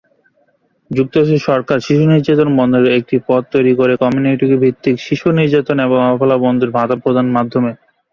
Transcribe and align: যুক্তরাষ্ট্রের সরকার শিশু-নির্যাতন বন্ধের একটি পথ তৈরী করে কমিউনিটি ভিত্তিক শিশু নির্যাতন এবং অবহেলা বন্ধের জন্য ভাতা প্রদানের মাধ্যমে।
যুক্তরাষ্ট্রের 0.91 1.45
সরকার 1.49 1.77
শিশু-নির্যাতন 1.79 2.49
বন্ধের 2.59 2.85
একটি 2.99 3.15
পথ 3.27 3.43
তৈরী 3.51 3.73
করে 3.79 3.93
কমিউনিটি 4.01 4.45
ভিত্তিক 4.63 4.95
শিশু 5.07 5.27
নির্যাতন 5.37 5.77
এবং 5.79 5.97
অবহেলা 6.05 6.37
বন্ধের 6.39 6.69
জন্য 6.69 6.77
ভাতা 6.77 6.95
প্রদানের 7.03 7.35
মাধ্যমে। 7.37 7.71